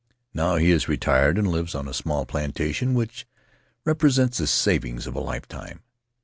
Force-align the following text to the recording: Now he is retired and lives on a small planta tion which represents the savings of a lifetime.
Now 0.33 0.55
he 0.55 0.71
is 0.71 0.87
retired 0.87 1.37
and 1.37 1.47
lives 1.47 1.75
on 1.75 1.87
a 1.87 1.93
small 1.93 2.25
planta 2.25 2.73
tion 2.73 2.95
which 2.95 3.27
represents 3.85 4.39
the 4.39 4.47
savings 4.47 5.05
of 5.05 5.13
a 5.13 5.19
lifetime. 5.21 5.83